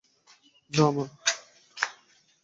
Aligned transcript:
না, 0.71 0.85
মা। 0.95 1.05